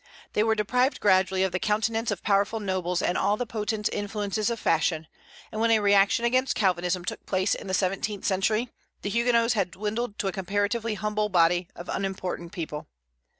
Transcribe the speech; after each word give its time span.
They 0.33 0.41
were 0.41 0.55
deprived 0.55 0.99
gradually 0.99 1.43
of 1.43 1.51
the 1.51 1.59
countenance 1.59 2.09
of 2.09 2.23
powerful 2.23 2.59
nobles 2.59 3.03
and 3.03 3.19
all 3.19 3.37
the 3.37 3.45
potent 3.45 3.87
influences 3.93 4.49
of 4.49 4.59
fashion; 4.59 5.05
and 5.51 5.61
when 5.61 5.69
a 5.69 5.77
reaction 5.79 6.25
against 6.25 6.55
Calvinism 6.55 7.05
took 7.05 7.23
place 7.27 7.53
in 7.53 7.67
the 7.67 7.73
seventeenth 7.75 8.25
century, 8.25 8.71
the 9.03 9.11
Huguenots 9.11 9.53
had 9.53 9.69
dwindled 9.69 10.17
to 10.17 10.27
a 10.27 10.31
comparatively 10.31 10.95
humble 10.95 11.29
body 11.29 11.67
of 11.75 11.87
unimportant 11.87 12.51
people. 12.51 12.87